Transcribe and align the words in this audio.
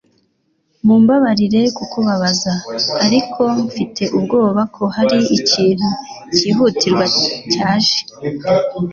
Mumbabarire 0.85 1.61
kukubabaza, 1.77 2.53
ariko 3.05 3.41
mfite 3.65 4.03
ubwoba 4.17 4.61
ko 4.75 4.83
hari 4.95 5.17
ikintu 5.37 5.87
cyihutirwa 6.35 7.05
cyaje 7.51 7.97